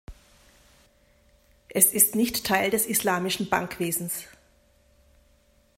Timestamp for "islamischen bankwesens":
2.87-4.23